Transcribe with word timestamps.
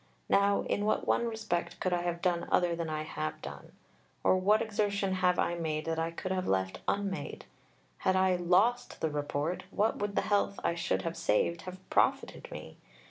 Now 0.29 0.63
in 0.63 0.83
what 0.83 1.05
one 1.05 1.27
respect 1.27 1.79
could 1.79 1.93
I 1.93 2.01
have 2.01 2.23
done 2.23 2.47
other 2.51 2.75
than 2.75 2.89
I 2.89 3.03
have 3.03 3.39
done? 3.39 3.73
or 4.23 4.35
what 4.35 4.59
exertion 4.59 5.13
have 5.13 5.37
I 5.37 5.53
made 5.53 5.85
that 5.85 5.99
I 5.99 6.09
could 6.09 6.31
have 6.31 6.47
left 6.47 6.79
unmade?... 6.87 7.45
Had 7.99 8.15
I 8.15 8.35
"lost" 8.35 8.99
the 9.01 9.11
Report, 9.11 9.65
what 9.69 9.97
would 9.99 10.15
the 10.15 10.21
health 10.23 10.59
I 10.63 10.73
should 10.73 11.03
have 11.03 11.15
saved 11.15 11.61
have 11.69 11.77
"profited" 11.91 12.51
me? 12.51 12.77